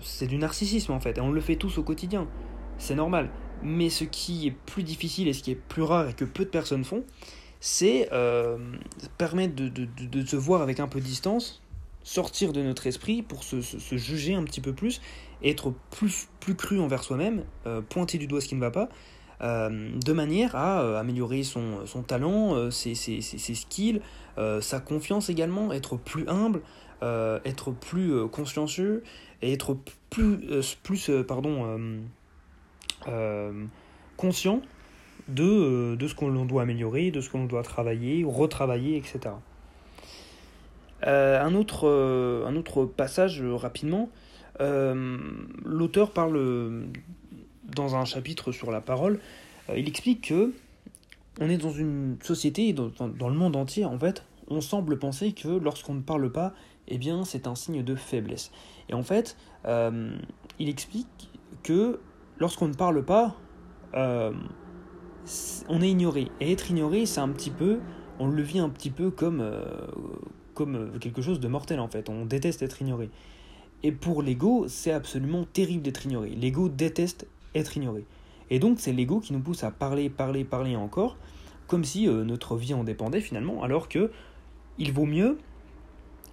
c'est 0.00 0.26
du 0.26 0.38
narcissisme 0.38 0.90
en 0.92 1.00
fait, 1.00 1.18
et 1.18 1.20
on 1.20 1.30
le 1.30 1.40
fait 1.40 1.56
tous 1.56 1.78
au 1.78 1.84
quotidien, 1.84 2.26
c'est 2.78 2.96
normal. 2.96 3.30
Mais 3.62 3.90
ce 3.90 4.04
qui 4.04 4.46
est 4.46 4.56
plus 4.66 4.82
difficile 4.82 5.28
et 5.28 5.32
ce 5.32 5.42
qui 5.42 5.50
est 5.50 5.60
plus 5.68 5.82
rare 5.82 6.08
et 6.08 6.14
que 6.14 6.24
peu 6.24 6.44
de 6.44 6.50
personnes 6.50 6.84
font, 6.84 7.04
c'est 7.60 8.08
permettre 9.18 9.54
de, 9.54 9.68
de, 9.68 9.86
de, 9.86 10.26
se 10.26 10.36
voir 10.36 10.62
avec 10.62 10.80
un 10.80 10.88
peu 10.88 11.00
de 11.00 11.04
distance, 11.04 11.62
sortir 12.08 12.54
de 12.54 12.62
notre 12.62 12.86
esprit 12.86 13.20
pour 13.20 13.42
se, 13.44 13.60
juger 13.96 14.34
un 14.34 14.42
petit 14.44 14.62
peu 14.62 14.72
plus, 14.72 15.02
être 15.44 15.74
plus, 15.90 16.28
plus 16.40 16.54
cru 16.54 16.80
envers 16.80 17.02
soi-même, 17.02 17.44
euh, 17.66 17.82
pointer 17.82 18.16
du 18.16 18.26
doigt 18.26 18.40
ce 18.40 18.48
qui 18.48 18.54
ne 18.54 18.60
va 18.60 18.70
pas, 18.70 18.88
euh, 19.42 19.90
de 19.94 20.12
manière 20.14 20.56
à 20.56 20.80
euh, 20.80 20.98
améliorer 20.98 21.42
son, 21.42 21.84
son 21.84 22.02
talent, 22.02 22.70
ses, 22.70 22.94
ses, 22.94 23.20
ses, 23.20 23.54
skills, 23.54 24.00
sa 24.60 24.80
confiance 24.80 25.28
également, 25.28 25.70
être 25.70 25.96
plus 25.96 26.26
humble, 26.28 26.62
être 27.02 27.72
plus 27.72 28.26
consciencieux 28.28 29.02
et 29.42 29.52
être 29.52 29.76
plus, 30.08 30.38
plus 30.82 31.10
pardon, 31.26 31.78
conscient 34.16 34.62
de, 35.28 35.94
de 35.94 36.08
ce 36.08 36.14
qu'on 36.14 36.44
doit 36.44 36.62
améliorer, 36.62 37.10
de 37.10 37.20
ce 37.20 37.30
qu'on 37.30 37.44
doit 37.44 37.62
travailler, 37.62 38.24
retravailler, 38.26 38.96
etc. 38.96 39.34
Euh, 41.06 41.40
un, 41.40 41.54
autre, 41.54 41.86
euh, 41.86 42.44
un 42.46 42.56
autre 42.56 42.84
passage 42.84 43.40
euh, 43.42 43.54
rapidement, 43.54 44.10
l'auteur 45.64 46.10
parle 46.10 46.88
dans 47.76 47.94
un 47.94 48.04
chapitre 48.04 48.50
sur 48.50 48.72
la 48.72 48.80
parole, 48.80 49.20
il 49.76 49.86
explique 49.86 50.30
que 50.30 50.52
on 51.40 51.48
est 51.48 51.58
dans 51.58 51.70
une 51.70 52.16
société, 52.24 52.72
dans, 52.72 52.90
dans, 53.06 53.28
le 53.28 53.36
monde 53.36 53.54
entier 53.54 53.84
en 53.84 53.96
fait, 53.96 54.24
on 54.48 54.60
semble 54.60 54.98
penser 54.98 55.30
que 55.30 55.46
lorsqu'on 55.46 55.94
ne 55.94 56.00
parle 56.00 56.32
pas, 56.32 56.54
eh 56.88 56.98
bien 56.98 57.24
c'est 57.24 57.46
un 57.46 57.54
signe 57.54 57.84
de 57.84 57.94
faiblesse. 57.94 58.50
Et 58.88 58.94
en 58.94 59.04
fait, 59.04 59.36
il 59.64 60.68
explique 60.68 61.30
que 61.62 62.00
lorsqu'on 62.40 62.66
ne 62.66 62.74
parle 62.74 63.04
pas, 63.04 63.36
on 65.68 65.82
est 65.82 65.90
ignoré. 65.90 66.30
Et 66.40 66.52
être 66.52 66.70
ignoré, 66.70 67.06
c'est 67.06 67.20
un 67.20 67.28
petit 67.28 67.50
peu, 67.50 67.80
on 68.18 68.28
le 68.28 68.42
vit 68.42 68.58
un 68.58 68.68
petit 68.68 68.90
peu 68.90 69.10
comme, 69.10 69.40
comme 70.58 70.74
euh, 70.74 70.98
quelque 70.98 71.22
chose 71.22 71.38
de 71.38 71.48
mortel 71.48 71.78
en 71.78 71.88
fait. 71.88 72.10
On 72.10 72.26
déteste 72.26 72.62
être 72.62 72.82
ignoré. 72.82 73.08
Et 73.84 73.92
pour 73.92 74.22
l'ego, 74.22 74.66
c'est 74.66 74.90
absolument 74.90 75.44
terrible 75.44 75.82
d'être 75.82 76.04
ignoré. 76.04 76.30
L'ego 76.30 76.68
déteste 76.68 77.28
être 77.54 77.76
ignoré. 77.76 78.04
Et 78.50 78.58
donc 78.58 78.80
c'est 78.80 78.92
l'ego 78.92 79.20
qui 79.20 79.32
nous 79.32 79.40
pousse 79.40 79.62
à 79.62 79.70
parler, 79.70 80.10
parler, 80.10 80.44
parler 80.44 80.74
encore, 80.74 81.16
comme 81.68 81.84
si 81.84 82.08
euh, 82.08 82.24
notre 82.24 82.56
vie 82.56 82.74
en 82.74 82.82
dépendait 82.82 83.20
finalement, 83.20 83.62
alors 83.62 83.88
que 83.88 84.10
il 84.78 84.92
vaut 84.92 85.06
mieux, 85.06 85.38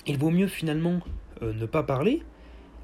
il 0.07 0.17
vaut 0.17 0.31
mieux 0.31 0.47
finalement 0.47 0.99
euh, 1.43 1.53
ne 1.53 1.65
pas 1.67 1.83
parler. 1.83 2.23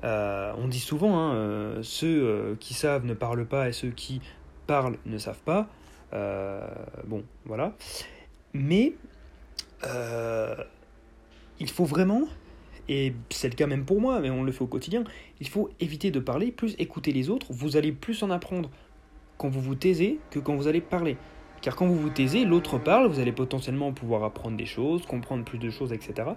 on 0.04 0.68
dit 0.68 0.80
souvent, 0.80 1.18
hein, 1.18 1.80
ceux 1.82 2.56
qui 2.60 2.74
savent 2.76 3.06
ne 3.06 3.16
parlent 3.16 3.48
pas 3.48 3.68
et 3.70 3.74
ceux 3.74 3.90
qui 3.90 4.22
parlent 4.68 4.98
ne 5.06 5.18
savent 5.18 5.42
pas. 5.44 5.68
Bon, 6.12 7.24
voilà. 7.46 7.76
Mais 8.54 8.94
il 11.60 11.70
faut 11.70 11.86
vraiment, 11.86 12.24
et 12.90 13.14
c'est 13.30 13.50
le 13.50 13.56
cas 13.56 13.68
même 13.68 13.86
pour 13.86 14.02
moi, 14.02 14.20
mais 14.20 14.30
on 14.30 14.44
le 14.44 14.52
fait 14.52 14.64
au 14.64 14.68
quotidien, 14.68 15.04
il 15.40 15.48
faut 15.48 15.70
éviter 15.80 16.12
de 16.12 16.20
parler, 16.20 16.52
plus 16.52 16.76
écouter 16.80 17.12
les 17.12 17.30
autres, 17.30 17.48
vous 17.50 17.78
allez 17.78 17.92
plus 17.92 18.24
en 18.24 18.32
apprendre 18.32 18.70
quand 19.38 19.50
vous 19.50 19.62
vous 19.62 19.76
taisez 19.76 20.20
que 20.30 20.40
quand 20.40 20.56
vous 20.56 20.68
allez 20.68 20.82
parler. 20.82 21.18
Car 21.62 21.76
quand 21.76 21.86
vous 21.86 21.96
vous 21.96 22.10
taisez, 22.10 22.44
l'autre 22.44 22.80
parle, 22.80 23.08
vous 23.08 23.20
allez 23.20 23.32
potentiellement 23.32 23.94
pouvoir 23.94 24.24
apprendre 24.24 24.58
des 24.58 24.66
choses, 24.66 25.06
comprendre 25.06 25.46
plus 25.46 25.60
de 25.60 25.70
choses, 25.70 25.94
etc. 25.94 26.30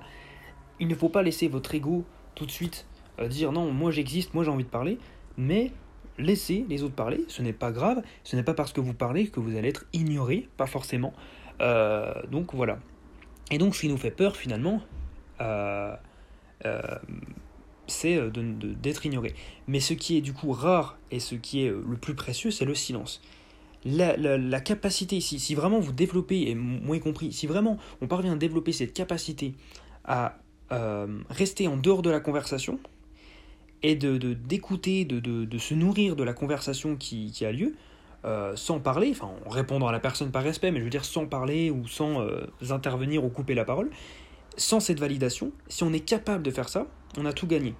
Il 0.80 0.88
ne 0.88 0.94
faut 0.94 1.08
pas 1.08 1.22
laisser 1.22 1.48
votre 1.48 1.74
ego 1.74 2.04
tout 2.34 2.44
de 2.44 2.50
suite 2.50 2.86
euh, 3.20 3.28
dire 3.28 3.52
non, 3.52 3.72
moi 3.72 3.90
j'existe, 3.90 4.34
moi 4.34 4.44
j'ai 4.44 4.50
envie 4.50 4.64
de 4.64 4.68
parler, 4.68 4.98
mais 5.38 5.70
laissez 6.18 6.64
les 6.68 6.82
autres 6.82 6.94
parler, 6.94 7.24
ce 7.28 7.42
n'est 7.42 7.52
pas 7.52 7.72
grave, 7.72 8.02
ce 8.22 8.36
n'est 8.36 8.42
pas 8.42 8.54
parce 8.54 8.72
que 8.72 8.80
vous 8.80 8.94
parlez 8.94 9.28
que 9.28 9.40
vous 9.40 9.56
allez 9.56 9.68
être 9.68 9.86
ignoré, 9.92 10.48
pas 10.56 10.66
forcément. 10.66 11.12
Euh, 11.60 12.12
donc 12.30 12.54
voilà. 12.54 12.78
Et 13.50 13.58
donc 13.58 13.74
ce 13.74 13.80
qui 13.80 13.88
nous 13.88 13.96
fait 13.96 14.10
peur 14.10 14.36
finalement, 14.36 14.80
euh, 15.40 15.94
euh, 16.66 16.80
c'est 17.86 18.18
d'être 18.30 19.04
ignoré. 19.06 19.34
Mais 19.66 19.80
ce 19.80 19.94
qui 19.94 20.16
est 20.16 20.20
du 20.20 20.32
coup 20.32 20.52
rare 20.52 20.98
et 21.10 21.20
ce 21.20 21.34
qui 21.34 21.64
est 21.64 21.70
le 21.70 21.96
plus 21.96 22.14
précieux, 22.14 22.50
c'est 22.50 22.64
le 22.64 22.74
silence. 22.74 23.20
La, 23.84 24.60
capacité, 24.60 25.20
si, 25.20 25.38
si 25.38 25.54
vraiment 25.54 25.78
vous 25.78 25.92
développez, 25.92 26.48
et 26.48 26.54
moi 26.54 26.96
y 26.96 27.00
compris, 27.00 27.32
si 27.32 27.46
vraiment 27.46 27.76
on 28.00 28.06
parvient 28.06 28.32
à 28.32 28.36
développer 28.36 28.72
cette 28.72 28.94
capacité 28.94 29.54
à 30.04 30.38
rester 31.28 31.68
en 31.68 31.76
dehors 31.76 32.02
de 32.02 32.10
la 32.10 32.20
conversation 32.20 32.80
et 33.86 33.94
de 33.94 34.16
d'écouter, 34.32 35.04
de, 35.04 35.20
de, 35.20 35.58
se 35.58 35.74
nourrir 35.74 36.16
de 36.16 36.24
la 36.24 36.32
conversation 36.32 36.96
qui, 36.96 37.32
a 37.44 37.52
lieu, 37.52 37.74
sans 38.54 38.80
parler, 38.80 39.10
enfin 39.10 39.30
en 39.44 39.50
répondant 39.50 39.86
à 39.86 39.92
la 39.92 40.00
personne 40.00 40.30
par 40.30 40.42
respect, 40.42 40.70
mais 40.72 40.78
je 40.78 40.84
veux 40.84 40.90
dire 40.90 41.04
sans 41.04 41.26
parler 41.26 41.70
ou 41.70 41.86
sans 41.86 42.26
intervenir 42.70 43.22
ou 43.24 43.28
couper 43.28 43.54
la 43.54 43.64
parole, 43.64 43.90
sans 44.56 44.80
cette 44.80 45.00
validation, 45.00 45.52
si 45.68 45.82
on 45.82 45.92
est 45.92 46.00
capable 46.00 46.42
de 46.42 46.50
faire 46.50 46.68
ça, 46.68 46.86
on 47.18 47.26
a 47.26 47.32
tout 47.32 47.46
gagné. 47.46 47.74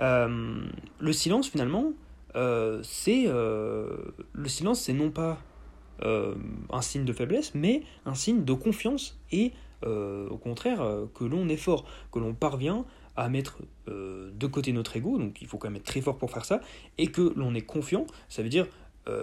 Euh, 0.00 0.60
le 0.98 1.12
silence, 1.12 1.48
finalement, 1.48 1.92
euh, 2.36 2.80
c'est 2.82 3.24
euh, 3.26 3.96
le 4.32 4.48
silence, 4.48 4.80
c'est 4.80 4.92
non 4.92 5.10
pas 5.10 5.38
un 6.00 6.80
signe 6.80 7.04
de 7.04 7.12
faiblesse, 7.12 7.56
mais 7.56 7.82
un 8.06 8.14
signe 8.14 8.44
de 8.44 8.52
confiance 8.52 9.18
et 9.32 9.50
au 9.84 10.36
contraire 10.36 10.80
que 11.12 11.24
l'on 11.24 11.48
est 11.48 11.56
fort, 11.56 11.86
que 12.12 12.20
l'on 12.20 12.34
parvient 12.34 12.84
à 13.18 13.28
mettre 13.28 13.58
de 13.86 14.46
côté 14.46 14.72
notre 14.72 14.96
ego, 14.96 15.18
donc 15.18 15.42
il 15.42 15.46
faut 15.46 15.58
quand 15.58 15.68
même 15.68 15.76
être 15.76 15.84
très 15.84 16.00
fort 16.00 16.18
pour 16.18 16.30
faire 16.30 16.44
ça, 16.44 16.60
et 16.98 17.08
que 17.08 17.32
l'on 17.36 17.54
est 17.54 17.62
confiant, 17.62 18.06
ça 18.28 18.42
veut 18.42 18.48
dire 18.48 18.66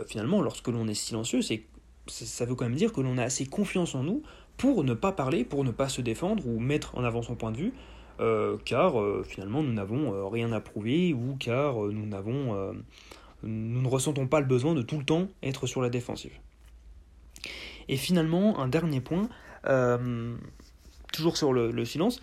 finalement 0.08 0.42
lorsque 0.42 0.68
l'on 0.68 0.88
est 0.88 0.94
silencieux, 0.94 1.42
c'est 1.42 1.64
ça 2.08 2.46
veut 2.46 2.56
quand 2.56 2.66
même 2.66 2.76
dire 2.76 2.94
que 2.94 3.02
l'on 3.02 3.18
a 3.18 3.24
assez 3.24 3.46
confiance 3.46 3.96
en 3.96 4.04
nous 4.04 4.22
pour 4.58 4.84
ne 4.84 4.94
pas 4.94 5.12
parler, 5.12 5.44
pour 5.44 5.64
ne 5.64 5.72
pas 5.72 5.90
se 5.90 6.02
défendre 6.02 6.48
ou 6.48 6.60
mettre 6.60 6.98
en 6.98 7.04
avant 7.04 7.22
son 7.22 7.36
point 7.36 7.52
de 7.52 7.58
vue, 7.58 7.74
euh, 8.20 8.58
car 8.64 9.00
euh, 9.00 9.24
finalement 9.28 9.62
nous 9.62 9.74
n'avons 9.74 10.14
euh, 10.14 10.28
rien 10.28 10.52
à 10.54 10.62
prouver 10.62 11.14
ou 11.14 11.36
car 11.38 11.76
nous 11.76 12.06
n'avons, 12.06 12.74
nous 13.44 13.82
ne 13.82 13.88
ressentons 13.88 14.28
pas 14.28 14.40
le 14.40 14.46
besoin 14.46 14.74
de 14.74 14.82
tout 14.82 14.98
le 14.98 15.06
temps 15.06 15.28
être 15.44 15.68
sur 15.68 15.82
la 15.82 15.90
défensive. 15.90 16.34
Et 17.88 17.98
finalement, 17.98 18.60
un 18.60 18.68
dernier 18.68 19.02
point, 19.02 19.30
toujours 21.14 21.38
sur 21.38 21.54
le, 21.54 21.86
silence, 21.86 22.22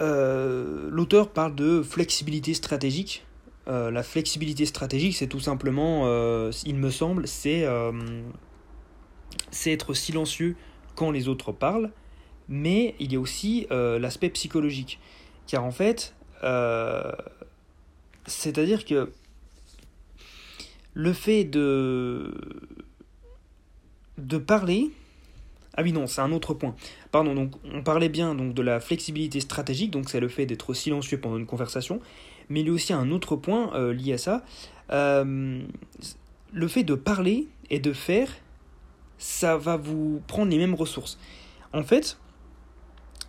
l'auteur 0.00 1.30
parle 1.30 1.54
de 1.54 1.82
flexibilité 1.82 2.54
stratégique. 2.54 3.24
la 3.66 4.02
flexibilité 4.02 4.66
stratégique, 4.66 5.16
c'est 5.16 5.28
tout 5.28 5.40
simplement, 5.40 6.06
il 6.64 6.76
me 6.76 6.90
semble, 6.90 7.28
c'est 7.28 7.66
être 9.66 9.94
silencieux 9.94 10.56
quand 10.94 11.10
les 11.10 11.28
autres 11.28 11.52
parlent, 11.52 11.90
mais 12.48 12.94
il 12.98 13.12
y 13.12 13.16
a 13.16 13.20
aussi 13.20 13.66
euh, 13.70 13.98
l'aspect 13.98 14.30
psychologique. 14.30 14.98
Car 15.46 15.64
en 15.64 15.70
fait, 15.70 16.14
euh, 16.44 17.12
c'est-à-dire 18.26 18.84
que 18.84 19.12
le 20.94 21.12
fait 21.12 21.44
de, 21.44 22.34
de 24.18 24.38
parler... 24.38 24.90
Ah 25.74 25.82
oui, 25.82 25.92
non, 25.92 26.06
c'est 26.06 26.20
un 26.20 26.32
autre 26.32 26.54
point. 26.54 26.74
Pardon, 27.10 27.34
donc 27.34 27.52
on 27.72 27.82
parlait 27.82 28.08
bien 28.08 28.34
donc, 28.34 28.54
de 28.54 28.62
la 28.62 28.80
flexibilité 28.80 29.40
stratégique, 29.40 29.90
donc 29.90 30.10
c'est 30.10 30.20
le 30.20 30.28
fait 30.28 30.46
d'être 30.46 30.74
silencieux 30.74 31.18
pendant 31.18 31.38
une 31.38 31.46
conversation, 31.46 32.00
mais 32.48 32.60
il 32.60 32.66
y 32.66 32.70
a 32.70 32.72
aussi 32.72 32.92
un 32.92 33.10
autre 33.10 33.36
point 33.36 33.74
euh, 33.74 33.92
lié 33.92 34.14
à 34.14 34.18
ça. 34.18 34.44
le 34.90 36.68
fait 36.68 36.84
de 36.84 36.94
parler 36.94 37.48
et 37.70 37.80
de 37.80 37.92
faire 37.92 38.28
ça 39.22 39.56
va 39.56 39.76
vous 39.76 40.20
prendre 40.26 40.50
les 40.50 40.58
mêmes 40.58 40.74
ressources. 40.74 41.16
En 41.72 41.84
fait, 41.84 42.18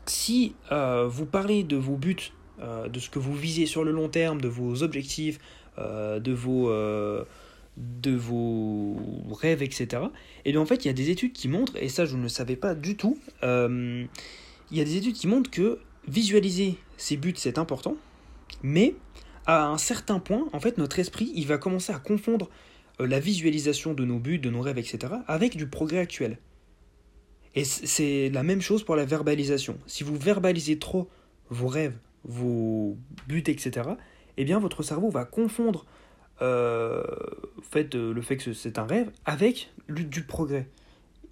si 0.08 0.56
euh, 0.72 1.08
vous 1.08 1.26
parlez 1.26 1.64
de 1.64 1.78
vos 1.78 1.96
buts, 1.96 2.34
euh, 2.60 2.90
de 2.90 3.00
ce 3.00 3.12
que 3.12 3.20
vous 3.20 3.36
visez 3.36 3.68
sur 3.68 3.84
le 3.84 3.92
long 3.92 4.10
terme, 4.10 4.42
de 4.42 4.48
vos 4.48 4.82
objectifs, 4.82 5.40
euh, 5.78 6.20
de, 6.20 6.34
vos, 6.34 6.72
de 7.77 8.12
vos 8.12 8.96
rêves, 9.32 9.63
etc., 9.63 10.03
et 10.46 10.51
bien 10.51 10.62
en 10.62 10.65
fait, 10.65 10.86
il 10.86 10.88
y 10.88 10.92
a 10.92 10.94
des 10.94 11.10
études 11.10 11.34
qui 11.34 11.48
montrent, 11.48 11.75
et 11.77 11.89
ça 11.89 12.06
je 12.06 12.15
ne 12.15 12.24
le 12.24 12.30
savais 12.30 12.56
pas 12.56 12.75
du 12.75 12.96
tout, 12.96 13.18
il 13.42 14.08
il 14.72 14.77
y 14.77 14.82
a 14.82 14.86
des 14.86 14.98
études 14.98 15.13
qui 15.13 15.27
montrent 15.27 15.51
que 15.51 15.80
visualiser 16.08 16.77
ses 16.98 17.18
buts, 17.18 17.34
c'est 17.36 17.58
important, 17.58 17.96
mais 18.63 18.96
à 19.46 19.68
un 19.68 19.77
certain 19.77 20.20
point, 20.20 20.48
en 20.53 20.60
fait, 20.60 20.77
notre 20.77 21.00
esprit, 21.00 21.32
il 21.36 21.48
va 21.48 21.58
commencer 21.58 21.92
à 21.92 22.00
confondre 22.00 22.50
euh, 23.01 23.08
la 23.08 23.20
visualisation 23.20 23.94
de 23.94 24.06
nos 24.06 24.20
buts, 24.20 24.39
de 24.39 24.50
nos 24.50 24.62
rêves, 24.62 24.77
etc., 24.77 25.13
avec 25.27 25.58
du 25.58 25.68
progrès 25.68 26.00
actuel. 26.00 26.38
Et 27.56 27.65
c'est 27.65 28.30
la 28.30 28.42
même 28.42 28.62
chose 28.62 28.84
pour 28.84 28.96
la 28.96 29.06
verbalisation. 29.06 29.77
Si 29.86 30.03
vous 30.03 30.18
verbalisez 30.18 30.80
trop 30.80 31.08
vos 31.50 31.68
rêves, 31.68 31.96
vos 32.24 32.98
buts, 33.27 33.44
etc., 33.46 33.89
eh 34.38 34.46
bien 34.46 34.60
votre 34.60 34.82
cerveau 34.82 35.10
va 35.10 35.25
confondre 35.25 35.86
euh, 36.42 37.04
fait, 37.62 37.96
euh, 37.96 38.13
le 38.13 38.22
fait 38.22 38.38
que 38.38 38.54
c'est 38.54 38.78
un 38.78 38.86
rêve 38.86 39.12
avec 39.25 39.72
du 39.90 40.24
progrès 40.24 40.68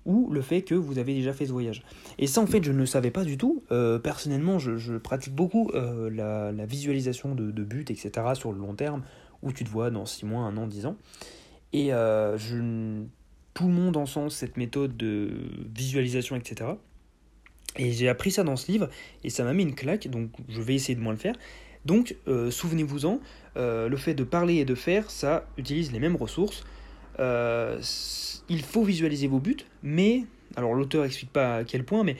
ou 0.05 0.31
le 0.31 0.41
fait 0.41 0.63
que 0.63 0.73
vous 0.73 0.97
avez 0.97 1.13
déjà 1.13 1.31
fait 1.31 1.45
ce 1.45 1.51
voyage. 1.51 1.83
Et 2.17 2.25
ça, 2.25 2.41
en 2.41 2.47
fait, 2.47 2.63
je 2.63 2.71
ne 2.71 2.85
savais 2.85 3.11
pas 3.11 3.23
du 3.23 3.37
tout. 3.37 3.63
Euh, 3.71 3.99
personnellement, 3.99 4.57
je, 4.57 4.97
pratique 4.97 5.35
beaucoup 5.35 5.69
euh, 5.75 6.09
la, 6.09 6.65
visualisation 6.65 7.35
de, 7.35 7.51
de 7.51 7.63
buts, 7.63 7.85
etc., 7.87 8.11
sur 8.33 8.51
le 8.51 8.59
long 8.59 8.73
terme, 8.73 9.03
où 9.43 9.53
tu 9.53 9.63
te 9.63 9.69
vois 9.69 9.91
dans 9.91 10.07
6 10.07 10.25
mois, 10.25 10.41
1 10.45 10.57
an, 10.57 10.65
10 10.65 10.87
ans. 10.87 10.97
Et 11.73 11.89
je, 11.89 13.03
tout 13.53 13.67
le 13.67 13.73
monde 13.73 13.95
ensemble 13.95 14.31
cette 14.31 14.57
méthode 14.57 14.97
de 14.97 15.29
visualisation, 15.75 16.35
etc. 16.35 16.71
Et 17.77 17.91
j'ai 17.91 18.09
appris 18.09 18.31
ça 18.31 18.43
dans 18.43 18.55
ce 18.55 18.71
livre, 18.71 18.89
et 19.23 19.29
ça 19.29 19.43
m'a 19.43 19.53
mis 19.53 19.63
une 19.63 19.75
claque, 19.75 20.07
donc 20.07 20.31
je 20.49 20.61
vais 20.61 20.75
essayer 20.75 20.95
de 20.95 21.01
moins 21.01 21.13
le 21.13 21.19
faire. 21.19 21.35
Donc, 21.85 22.15
souvenez-vous-en, 22.49 23.19
le 23.55 23.97
fait 23.97 24.13
de 24.13 24.23
parler 24.23 24.55
et 24.55 24.65
de 24.65 24.75
faire, 24.75 25.09
ça 25.09 25.47
utilise 25.57 25.91
les 25.91 25.99
mêmes 25.99 26.15
ressources. 26.15 26.63
Euh, 27.19 27.81
il 28.49 28.61
faut 28.61 28.83
visualiser 28.83 29.27
vos 29.27 29.39
buts, 29.39 29.65
mais, 29.83 30.25
alors 30.55 30.73
l'auteur 30.73 31.05
explique 31.05 31.31
pas 31.31 31.57
à 31.57 31.63
quel 31.63 31.85
point, 31.85 32.03
mais 32.03 32.17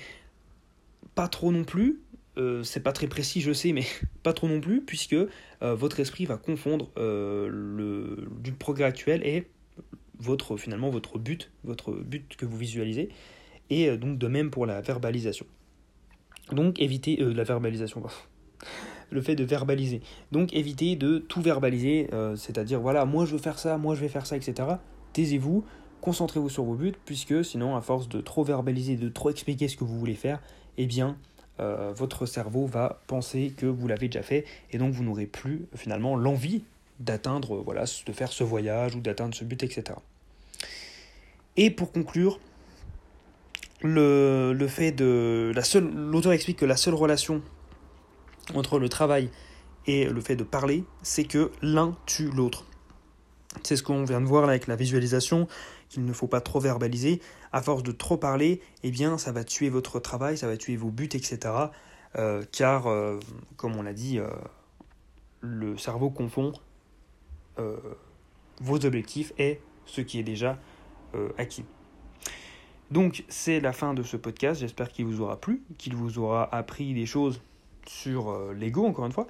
pas 1.15 1.27
trop 1.27 1.51
non 1.51 1.63
plus, 1.63 1.99
euh, 2.37 2.63
c'est 2.63 2.79
pas 2.81 2.93
très 2.93 3.07
précis, 3.07 3.41
je 3.41 3.51
sais, 3.51 3.73
mais 3.73 3.83
pas 4.23 4.33
trop 4.33 4.47
non 4.47 4.61
plus, 4.61 4.81
puisque 4.81 5.13
euh, 5.13 5.27
votre 5.61 5.99
esprit 5.99 6.25
va 6.25 6.37
confondre 6.37 6.89
euh, 6.97 7.49
le 7.51 8.27
du 8.39 8.53
progrès 8.53 8.85
actuel 8.85 9.25
et 9.25 9.47
votre 10.19 10.55
finalement 10.55 10.89
votre 10.89 11.17
but, 11.17 11.51
votre 11.63 11.91
but 11.91 12.35
que 12.37 12.45
vous 12.45 12.57
visualisez, 12.57 13.09
et 13.69 13.97
donc 13.97 14.17
de 14.17 14.27
même 14.27 14.51
pour 14.51 14.65
la 14.65 14.79
verbalisation. 14.81 15.45
Donc 16.51 16.79
évitez 16.79 17.17
la 17.17 17.43
verbalisation, 17.43 18.03
le 19.11 19.21
fait 19.21 19.35
de 19.35 19.43
verbaliser. 19.43 20.01
Donc 20.31 20.53
évitez 20.53 20.95
de 20.95 21.19
tout 21.19 21.41
verbaliser, 21.41 22.09
c'est-à-dire 22.35 22.79
voilà, 22.79 23.05
moi 23.05 23.25
je 23.25 23.33
veux 23.33 23.41
faire 23.41 23.59
ça, 23.59 23.77
moi 23.77 23.93
je 23.93 24.01
vais 24.01 24.09
faire 24.09 24.25
ça, 24.25 24.37
etc. 24.37 24.67
Taisez-vous, 25.13 25.63
concentrez-vous 26.01 26.49
sur 26.49 26.63
vos 26.63 26.75
buts, 26.75 26.93
puisque 27.05 27.45
sinon, 27.45 27.75
à 27.75 27.81
force 27.81 28.09
de 28.09 28.19
trop 28.19 28.43
verbaliser, 28.43 28.95
de 28.95 29.07
trop 29.07 29.29
expliquer 29.29 29.67
ce 29.67 29.77
que 29.77 29.83
vous 29.83 29.97
voulez 29.97 30.15
faire, 30.15 30.41
eh 30.77 30.87
bien, 30.87 31.15
euh, 31.59 31.93
votre 31.95 32.25
cerveau 32.25 32.65
va 32.65 33.01
penser 33.07 33.53
que 33.55 33.65
vous 33.65 33.87
l'avez 33.87 34.07
déjà 34.07 34.23
fait, 34.23 34.45
et 34.71 34.77
donc 34.77 34.93
vous 34.93 35.03
n'aurez 35.03 35.27
plus 35.27 35.67
finalement 35.75 36.15
l'envie 36.15 36.63
d'atteindre, 36.99 37.57
voilà, 37.57 37.85
de 38.05 38.11
faire 38.11 38.31
ce 38.31 38.43
voyage 38.43 38.95
ou 38.95 38.99
d'atteindre 38.99 39.35
ce 39.35 39.43
but, 39.43 39.63
etc. 39.63 39.97
Et 41.57 41.69
pour 41.69 41.91
conclure, 41.91 42.39
le, 43.81 44.53
le 44.53 44.67
fait 44.67 44.91
de 44.91 45.51
la 45.55 45.63
seule, 45.63 45.91
l'auteur 45.91 46.33
explique 46.33 46.57
que 46.57 46.65
la 46.65 46.77
seule 46.77 46.93
relation 46.93 47.41
entre 48.53 48.79
le 48.79 48.89
travail 48.89 49.29
et 49.88 50.05
le 50.05 50.21
fait 50.21 50.36
de 50.36 50.43
parler, 50.43 50.83
c'est 51.01 51.24
que 51.24 51.51
l'un 51.62 51.95
tue 52.05 52.29
l'autre. 52.29 52.65
C'est 53.63 53.75
ce 53.75 53.83
qu'on 53.83 54.05
vient 54.05 54.21
de 54.21 54.25
voir 54.25 54.43
là 54.43 54.50
avec 54.50 54.67
la 54.67 54.75
visualisation, 54.75 55.48
qu'il 55.89 56.05
ne 56.05 56.13
faut 56.13 56.27
pas 56.27 56.41
trop 56.41 56.60
verbaliser. 56.60 57.21
À 57.51 57.62
force 57.62 57.83
de 57.83 57.91
trop 57.91 58.17
parler, 58.17 58.62
eh 58.83 58.91
bien, 58.91 59.17
ça 59.17 59.31
va 59.31 59.43
tuer 59.43 59.69
votre 59.69 60.00
travail, 60.00 60.38
ça 60.38 60.48
va 60.48 60.55
tuer 60.55 60.77
vos 60.77 60.89
buts, 60.89 61.10
etc. 61.12 61.39
Euh, 62.17 62.43
car, 62.51 62.88
euh, 62.88 63.19
comme 63.57 63.75
on 63.75 63.81
l'a 63.81 63.93
dit, 63.93 64.19
euh, 64.19 64.27
le 65.41 65.77
cerveau 65.77 66.10
confond 66.10 66.53
vos 68.60 68.85
objectifs 68.87 69.33
et 69.37 69.59
ce 69.85 70.01
qui 70.01 70.18
est 70.18 70.24
déjà 70.24 70.57
acquis. 71.37 71.63
Donc, 72.89 73.24
c'est 73.29 73.59
la 73.59 73.72
fin 73.72 73.94
de 73.94 74.01
ce 74.01 74.18
podcast. 74.18 74.61
J'espère 74.61 74.92
qu'il 74.92 75.05
vous 75.05 75.22
aura 75.22 75.39
plu, 75.39 75.61
qu'il 75.77 75.96
vous 75.96 76.18
aura 76.18 76.51
appris 76.55 76.96
des 76.96 77.05
choses 77.05 77.39
sur 77.87 78.53
l'ego, 78.53 78.85
encore 78.85 79.05
une 79.05 79.11
fois. 79.11 79.27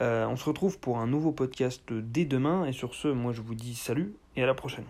on 0.00 0.36
se 0.36 0.44
retrouve 0.44 0.78
pour 0.78 0.98
un 0.98 1.06
nouveau 1.06 1.32
podcast 1.32 1.82
dès 1.92 2.24
demain. 2.24 2.66
Et 2.66 2.72
sur 2.72 2.94
ce, 2.94 3.08
moi, 3.08 3.32
je 3.32 3.42
vous 3.42 3.54
dis 3.54 3.74
salut 3.74 4.14
et 4.36 4.42
à 4.42 4.46
la 4.46 4.54
prochaine. 4.54 4.84